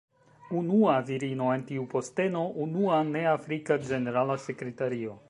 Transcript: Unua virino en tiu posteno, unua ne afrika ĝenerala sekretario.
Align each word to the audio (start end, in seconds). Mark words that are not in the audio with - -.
Unua 0.59 0.93
virino 1.09 1.49
en 1.57 1.65
tiu 1.71 1.85
posteno, 1.91 2.41
unua 2.65 2.97
ne 3.11 3.23
afrika 3.35 3.81
ĝenerala 3.91 4.43
sekretario. 4.49 5.17